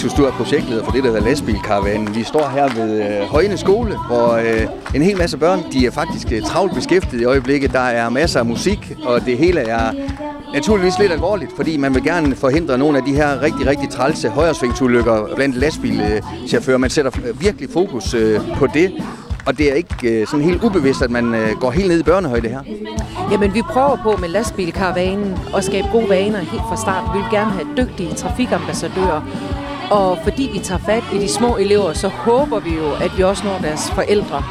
[0.00, 2.14] Vitus, du er projektleder for det, der hedder Lastbilkaravanen.
[2.14, 5.90] Vi står her ved øh, Højne Skole, hvor øh, en hel masse børn, de er
[5.90, 7.72] faktisk øh, travlt beskæftiget i øjeblikket.
[7.72, 9.92] Der er masser af musik, og det hele er
[10.54, 14.28] naturligvis lidt alvorligt, fordi man vil gerne forhindre nogle af de her rigtig, rigtig trælse
[14.28, 16.78] højresvingsulykker blandt lastbilchauffører.
[16.78, 18.92] Man sætter øh, virkelig fokus øh, på det.
[19.46, 22.02] Og det er ikke øh, sådan helt ubevidst, at man øh, går helt ned i
[22.02, 22.60] børnehøjde her.
[23.32, 27.04] Jamen, vi prøver på med lastbilkaravanen at skabe gode vaner helt fra start.
[27.14, 29.22] Vi vil gerne have dygtige trafikambassadører.
[29.90, 33.22] Og fordi vi tager fat i de små elever, så håber vi jo, at vi
[33.22, 34.44] også når deres forældre.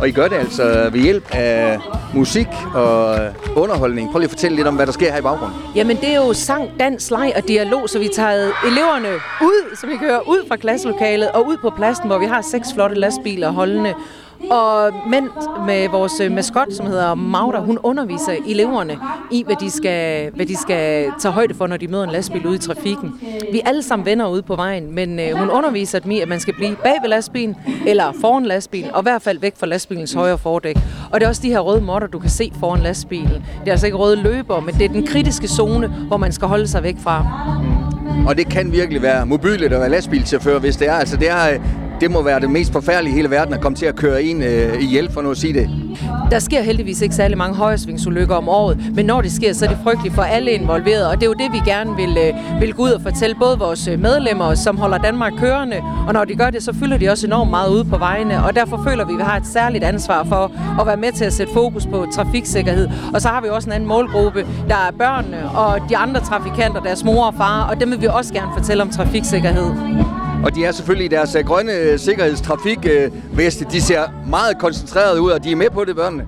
[0.00, 1.78] Og I gør det altså ved hjælp af
[2.14, 3.18] musik og
[3.56, 4.10] underholdning.
[4.10, 5.58] Prøv lige at fortælle lidt om, hvad der sker her i baggrunden.
[5.74, 9.08] Jamen, det er jo sang, dans, leg og dialog, så vi tager eleverne
[9.42, 12.68] ud, så vi kører ud fra klasselokalet og ud på pladsen, hvor vi har seks
[12.74, 13.94] flotte lastbiler holdende.
[14.50, 15.28] Og men
[15.66, 18.98] med vores øh, maskot, som hedder Magda, hun underviser eleverne
[19.30, 22.46] i, hvad de, skal, hvad de skal tage højde for, når de møder en lastbil
[22.46, 23.20] ude i trafikken.
[23.52, 26.28] Vi er alle sammen venner ude på vejen, men øh, hun underviser dem i, at
[26.28, 29.66] man skal blive bag ved lastbilen eller foran lastbilen, og i hvert fald væk fra
[29.66, 30.76] lastbilens højre fordæk.
[31.10, 33.44] Og det er også de her røde måtter, du kan se foran lastbilen.
[33.60, 36.48] Det er altså ikke røde løber, men det er den kritiske zone, hvor man skal
[36.48, 37.22] holde sig væk fra.
[37.62, 38.26] Mm.
[38.26, 40.92] Og det kan virkelig være mobilt at være lastbilchauffør, hvis det er.
[40.94, 41.60] Altså det er øh,
[42.00, 44.42] det må være det mest forfærdelige i hele verden at komme til at køre en
[44.42, 45.70] øh, ihjel, for nu at sige det.
[46.30, 49.68] Der sker heldigvis ikke særlig mange højresvingsulykker om året, men når det sker, så er
[49.68, 52.74] det frygteligt for alle involverede, og det er jo det, vi gerne vil, øh, vil
[52.74, 55.76] gå ud og fortælle både vores øh, medlemmer, som holder Danmark kørende,
[56.06, 58.56] og når de gør det, så fylder de også enormt meget ude på vejene, og
[58.56, 61.32] derfor føler vi, at vi har et særligt ansvar for at være med til at
[61.32, 62.88] sætte fokus på trafiksikkerhed.
[63.14, 66.80] Og så har vi også en anden målgruppe, der er børnene og de andre trafikanter,
[66.80, 69.70] deres mor og far, og dem vil vi også gerne fortælle om trafiksikkerhed.
[70.48, 73.66] Og de er selvfølgelig i deres uh, grønne uh, sikkerhedstrafikveste.
[73.66, 76.24] Uh, de ser meget koncentreret ud, og de er med på det, børnene.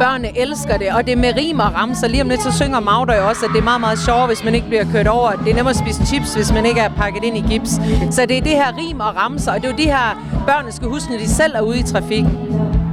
[0.00, 2.08] Børnene elsker det, og det er med rim og ramser.
[2.08, 4.44] Lige om lidt, så synger Magda jo også, at det er meget, meget sjovt, hvis
[4.44, 5.30] man ikke bliver kørt over.
[5.30, 7.70] Det er nemmere at spise chips, hvis man ikke er pakket ind i gips.
[8.10, 10.72] Så det er det her rim og ramser, og det er jo de her, børnene
[10.72, 12.38] skal huske, når de selv er ude i trafikken.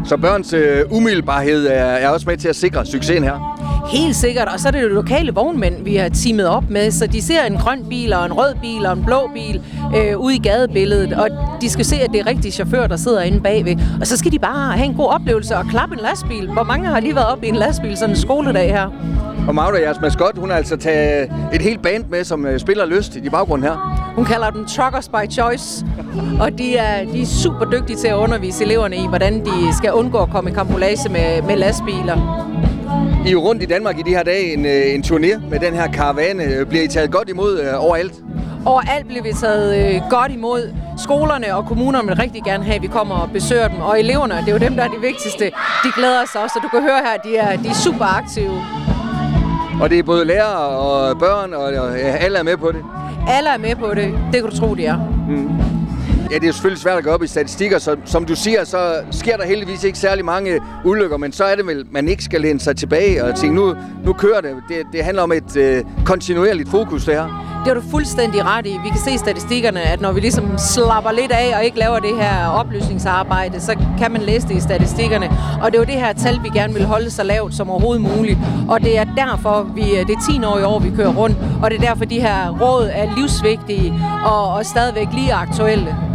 [0.05, 0.53] Så børns
[0.91, 3.52] umiddelbarhed er, er også med til at sikre succesen her?
[3.91, 7.07] Helt sikkert, og så er det jo lokale vognmænd, vi har teamet op med, så
[7.07, 9.61] de ser en grøn bil og en rød bil og en blå bil
[9.97, 11.29] øh, ude i gadebilledet, og
[11.61, 13.75] de skal se, at det er rigtige chauffør, der sidder inde bagved.
[14.01, 16.47] Og så skal de bare have en god oplevelse og klappe en lastbil.
[16.47, 18.89] Hvor mange har lige været op i en lastbil sådan en skoledag her?
[19.47, 22.85] Og Magda, jeres maskot, hun har altså taget et helt band med, som øh, spiller
[22.85, 24.11] lyst i baggrunden her.
[24.15, 25.85] Hun kalder dem Truckers by Choice,
[26.39, 29.93] og de er, de er super dygtige til at undervise eleverne i, hvordan de skal
[29.93, 32.43] undgå at komme i kampolage med, med lastbiler.
[33.25, 35.73] I er rundt i Danmark i de her dage en, øh, en turné med den
[35.73, 36.65] her karavane.
[36.65, 38.13] Bliver I taget godt imod øh, overalt?
[38.65, 40.73] Overalt bliver vi taget øh, godt imod.
[40.97, 43.79] Skolerne og kommunerne vil rigtig gerne have, at vi kommer og besøger dem.
[43.81, 45.45] Og eleverne, det er jo dem, der er de vigtigste.
[45.83, 48.61] De glæder sig også, og du kan høre her, de er, de er super aktive.
[49.81, 52.81] Og det er både lærere og børn, og, og alle er med på det?
[53.27, 54.13] Alle er med på det.
[54.33, 54.97] Det kan du tro, de er.
[55.29, 55.62] Mm.
[56.33, 58.95] Ja, det er selvfølgelig svært at gå op i statistikker, så som du siger, så
[59.11, 62.23] sker der heldigvis ikke særlig mange øh, ulykker, men så er det vel, man ikke
[62.23, 64.55] skal læne sig tilbage og tænke, nu, nu kører det.
[64.69, 64.77] det.
[64.93, 67.23] Det handler om et øh, kontinuerligt fokus, det her.
[67.65, 68.69] Det har du fuldstændig ret i.
[68.83, 71.99] Vi kan se i statistikkerne, at når vi ligesom slapper lidt af og ikke laver
[71.99, 75.29] det her oplysningsarbejde, så kan man læse det i statistikkerne.
[75.61, 78.17] Og det er jo det her tal, vi gerne vil holde så lavt som overhovedet
[78.17, 78.39] muligt.
[78.69, 81.37] Og det er derfor, vi, øh, det er 10 år i år, vi kører rundt.
[81.63, 83.93] Og det er derfor, de her råd er livsvigtige
[84.25, 86.12] og, og stadigvæk lige aktuelle.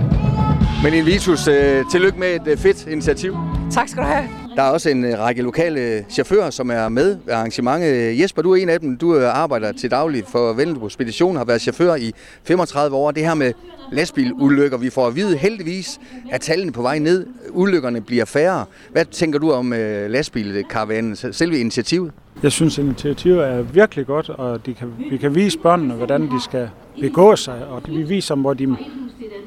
[0.83, 3.37] Men Invitus, øh, tillykke med et øh, fedt initiativ.
[3.71, 4.29] Tak skal du have.
[4.57, 8.21] Der er også en øh, række lokale chauffører, som er med ved arrangementet.
[8.21, 8.97] Jesper, du er en af dem.
[8.97, 12.13] Du øh, arbejder til daglig for Vendelbo Spedition, har været chauffør i
[12.45, 13.11] 35 år.
[13.11, 13.53] Det her med
[13.93, 16.01] lastbilulykker, vi får at vide heldigvis,
[16.31, 17.27] at tallene på vej ned.
[17.51, 18.65] Ulykkerne bliver færre.
[18.93, 22.13] Hvad tænker du om øh, lastbilkaravanen, selve initiativet?
[22.43, 26.43] Jeg synes, initiativet er virkelig godt, og de kan, vi kan vise børnene, hvordan de
[26.43, 28.77] skal begå sig, og vi viser dem, hvor, de,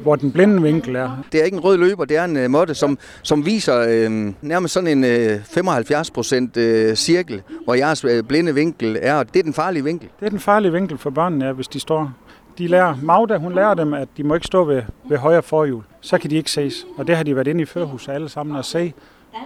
[0.04, 1.24] hvor den blinde vinkel er.
[1.32, 4.34] Det er ikke en rød løber, det er en uh, måtte, som, som viser uh,
[4.42, 9.34] nærmest sådan en uh, 75 procent uh, cirkel, hvor jeres uh, blinde vinkel er, og
[9.34, 10.10] det er den farlige vinkel.
[10.20, 12.12] Det er den farlige vinkel for børnene, ja, hvis de står.
[12.58, 15.84] De lærer, Magda, hun lærer dem, at de må ikke stå ved, ved højre forhjul.
[16.02, 16.86] Så kan de ikke ses.
[16.98, 18.94] Og det har de været inde i førhuset alle sammen og se,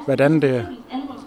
[0.06, 0.68] hvordan det,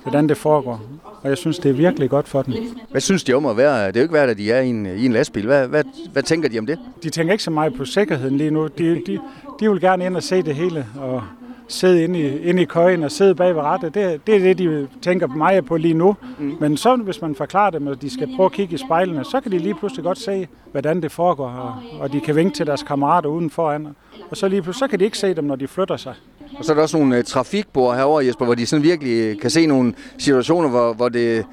[0.03, 0.81] hvordan det foregår.
[1.23, 2.55] Og jeg synes, det er virkelig godt for dem.
[2.91, 3.87] Hvad synes de om at være?
[3.87, 5.47] Det er jo ikke værd, at de er i en, i en lastbil.
[5.47, 6.79] Hvad, hvad, hvad tænker de om det?
[7.03, 8.67] De tænker ikke så meget på sikkerheden lige nu.
[8.67, 9.19] De, de,
[9.61, 11.23] de vil gerne ind og se det hele, og
[11.69, 13.95] sidde inde i, inde i køjen og sidde bag ved rattet.
[13.95, 16.17] Det, det er det, de tænker meget på lige nu.
[16.39, 16.57] Mm.
[16.61, 19.41] Men så, hvis man forklarer dem, at de skal prøve at kigge i spejlene, så
[19.41, 22.67] kan de lige pludselig godt se, hvordan det foregår, og, og de kan vinke til
[22.67, 23.89] deres kammerater uden foran.
[24.31, 26.15] Og så lige pludselig, så kan de ikke se dem, når de flytter sig.
[26.59, 29.51] Og så er der også nogle uh, trafikbord herovre, Jesper, hvor de sådan virkelig kan
[29.51, 31.45] se nogle situationer, hvor, hvor det,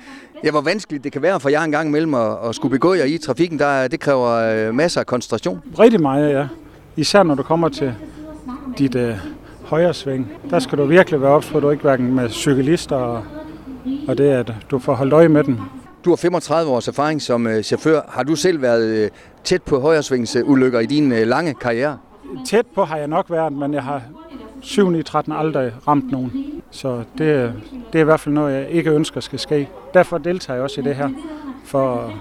[0.44, 2.94] ja, hvor vanskeligt det kan være for jer en gang imellem at, at skulle begå
[2.94, 3.60] jer i trafikken.
[3.60, 5.62] Der, det kræver uh, masser af koncentration.
[5.80, 6.48] Rigtig meget, ja.
[6.96, 7.94] Især når du kommer til
[8.78, 9.12] dit uh,
[9.64, 10.32] højre sving.
[10.50, 13.24] Der skal du virkelig være ops på, du ikke hverken med cyklister og,
[14.08, 15.58] og det, at du får holdt øje med dem.
[16.06, 18.02] Du har 35 års erfaring som uh, chauffør.
[18.10, 21.98] Har du selv været uh, tæt på højresvingsulykker i din uh, lange karriere?
[22.46, 24.02] Tæt på har jeg nok været, men jeg har
[24.66, 26.62] 7 i 13 aldrig ramt nogen.
[26.72, 27.54] Så det,
[27.94, 29.70] det er i hvert fald noget, jeg ikke ønsker skal ske.
[29.94, 31.10] Derfor deltager jeg også i det her,
[31.66, 32.14] for,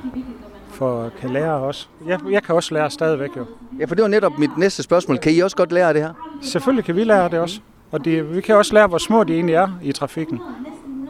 [0.68, 1.86] for at kan lære også.
[2.06, 3.44] Jeg, jeg kan også lære stadigvæk jo.
[3.80, 5.18] Ja, for det var netop mit næste spørgsmål.
[5.18, 6.12] Kan I også godt lære det her?
[6.42, 7.60] Selvfølgelig kan vi lære det også.
[7.90, 10.40] Og det, vi kan også lære, hvor små de egentlig er i trafikken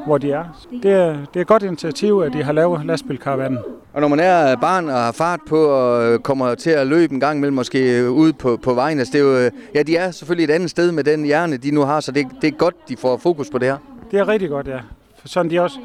[0.06, 0.44] hvor de er.
[0.82, 3.58] Det er, det er et godt initiativ, at de har lavet lastbilkaravanen.
[3.92, 7.20] Og når man er barn og har fart på og kommer til at løbe en
[7.20, 10.44] gang imellem måske ude på, på vejen, altså det er jo, ja, de er selvfølgelig
[10.44, 12.96] et andet sted med den hjerne, de nu har, så det, det er godt, de
[12.96, 13.76] får fokus på det her.
[14.10, 14.78] Det er rigtig godt, ja.
[15.18, 15.78] For sådan de, også,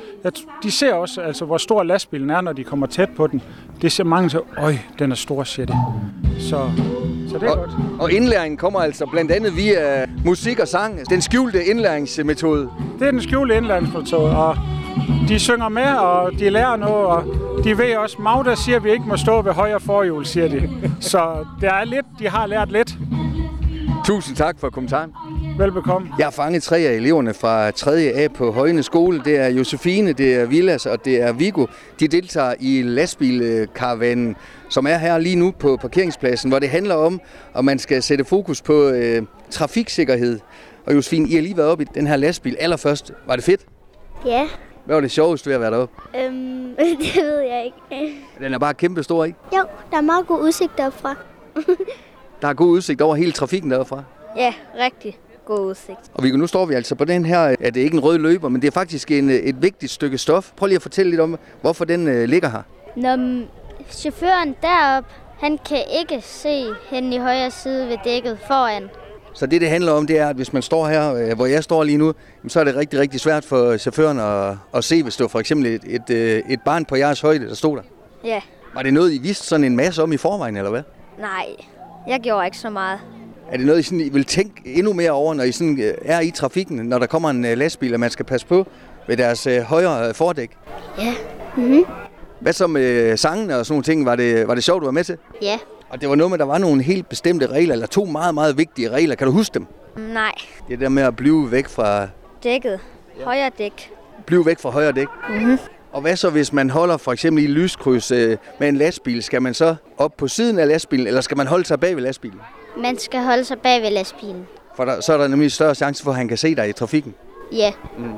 [0.63, 3.41] de ser også, altså, hvor stor lastbilen er, når de kommer tæt på den.
[3.81, 5.71] Det ser mange til, øj, den er stor, shit.
[6.39, 6.71] Så,
[7.29, 7.71] så det er og, godt.
[7.99, 11.09] Og indlæringen kommer altså blandt andet via musik og sang.
[11.09, 12.69] Den skjulte indlæringsmetode.
[12.99, 14.57] Det er den skjulte indlæringsmetode, og
[15.27, 17.23] de synger med, og de lærer noget, og
[17.63, 20.69] de ved også, Magda siger, at vi ikke må stå ved højre forhjul, siger de.
[20.99, 22.97] Så det er lidt, de har lært lidt.
[24.05, 25.11] Tusind tak for kommentaren.
[25.59, 26.07] Velbekomme.
[26.17, 27.91] Jeg har fanget tre af eleverne fra 3.
[28.01, 29.21] A på Højne Skole.
[29.25, 31.65] Det er Josefine, det er Villas og det er Viggo.
[31.99, 34.35] De deltager i lastbilkaravanen,
[34.69, 37.21] som er her lige nu på parkeringspladsen, hvor det handler om,
[37.55, 40.39] at man skal sætte fokus på øh, trafiksikkerhed.
[40.85, 43.11] Og Josefine, I har lige været oppe i den her lastbil allerførst.
[43.27, 43.61] Var det fedt?
[44.25, 44.47] Ja.
[44.85, 45.95] Hvad var det sjoveste ved at være deroppe?
[46.23, 46.75] Øhm,
[47.15, 48.15] det ved jeg ikke.
[48.39, 49.37] Den er bare kæmpe stor, ikke?
[49.57, 51.15] Jo, der er meget god udsigt derfra.
[52.41, 54.03] Der er god udsigt over hele trafikken derfra.
[54.37, 54.53] Ja,
[54.85, 55.99] rigtig god udsigt.
[56.13, 58.17] Og vi, nu står vi altså på den her, at det ikke er en rød
[58.17, 60.51] løber, men det er faktisk en, et vigtigt stykke stof.
[60.57, 62.61] Prøv lige at fortælle lidt om, hvorfor den uh, ligger her.
[62.95, 63.45] Når
[63.91, 65.09] chaufføren deroppe,
[65.39, 68.89] han kan ikke se hen i højre side ved dækket foran.
[69.33, 71.63] Så det, det handler om, det er, at hvis man står her, øh, hvor jeg
[71.63, 72.13] står lige nu,
[72.47, 75.39] så er det rigtig, rigtig svært for chaufføren at, at se, hvis det var for
[75.39, 77.83] eksempel et, et, øh, et barn på jeres højde, der stod der.
[78.23, 78.41] Ja.
[78.73, 80.83] Var det noget, I vidste sådan en masse om i forvejen, eller hvad?
[81.19, 81.45] Nej,
[82.07, 82.99] jeg gjorde ikke så meget.
[83.51, 85.93] Er det noget, I, sådan, I vil tænke endnu mere over, når I sådan, øh,
[86.01, 88.67] er i trafikken, når der kommer en lastbil, og man skal passe på
[89.07, 90.51] ved deres øh, højre fordæk?
[90.97, 91.13] Ja.
[91.57, 91.85] Mm-hmm.
[92.39, 94.05] Hvad så med sangene og sådan nogle ting?
[94.05, 95.17] Var det, var det sjovt, du var med til?
[95.41, 95.57] Ja.
[95.89, 98.33] Og det var noget med, at der var nogle helt bestemte regler, eller to meget,
[98.33, 99.15] meget vigtige regler.
[99.15, 99.65] Kan du huske dem?
[99.97, 100.31] Nej.
[100.69, 102.07] Det der med at blive væk fra...
[102.43, 102.79] Dækket.
[103.23, 103.91] Højre dæk.
[104.25, 105.07] Blive væk fra højre dæk.
[105.29, 105.57] Mm-hmm.
[105.91, 109.23] Og hvad så, hvis man holder for eksempel i lyskryds øh, med en lastbil?
[109.23, 112.03] Skal man så op på siden af lastbilen, eller skal man holde sig bag ved
[112.03, 112.39] lastbilen?
[112.81, 114.47] Man skal holde sig bag ved lastbilen.
[114.75, 116.73] For der, så er der nemlig større chance for, at han kan se dig i
[116.73, 117.15] trafikken.
[117.51, 117.73] Ja.
[117.97, 118.13] Mm.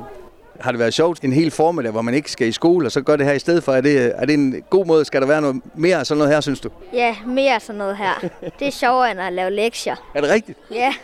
[0.60, 3.00] Har det været sjovt en hel formiddag, hvor man ikke skal i skole, og så
[3.02, 3.72] gør det her i stedet for?
[3.72, 5.04] Er det, er det en god måde?
[5.04, 6.68] Skal der være noget mere af sådan noget her, synes du?
[6.92, 8.28] Ja, mere sådan noget her.
[8.58, 9.96] Det er sjovere end at lave lektier.
[10.14, 10.58] Er det rigtigt?
[10.70, 10.94] Ja.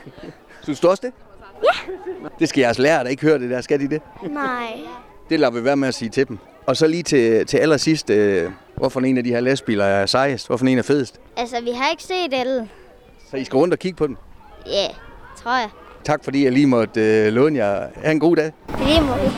[0.62, 1.12] Synes du også det?
[1.64, 1.92] Ja.
[2.38, 3.60] Det skal jeres lærer, der ikke høre det der.
[3.60, 4.02] Skal de det?
[4.30, 4.72] Nej.
[5.30, 6.38] Det lader vi være med at sige til dem.
[6.66, 10.46] Og så lige til, til allersidst, øh, hvorfor en af de her lastbiler er sejest?
[10.46, 11.20] Hvorfor en er fedest?
[11.36, 12.68] Altså, vi har ikke set alle.
[13.30, 14.16] Så I skal rundt og kigge på den?
[14.66, 14.86] Ja,
[15.42, 15.68] tror jeg.
[16.04, 17.86] Tak fordi jeg lige måtte øh, låne jer.
[18.04, 18.52] Ha' en god dag.
[18.78, 19.30] Lige måde.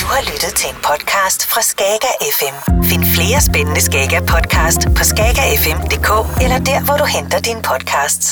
[0.00, 2.56] Du har lyttet til en podcast fra Skager FM.
[2.90, 6.10] Find flere spændende Skager podcast på skagerfm.dk
[6.44, 8.26] eller der, hvor du henter dine podcasts.